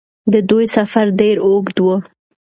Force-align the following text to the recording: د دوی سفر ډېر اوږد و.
د 0.33 0.35
دوی 0.49 0.65
سفر 0.75 1.05
ډېر 1.19 1.35
اوږد 1.47 1.77
و. 1.85 1.87